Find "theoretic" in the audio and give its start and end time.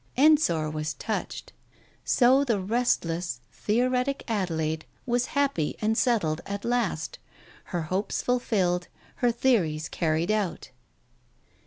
3.53-4.23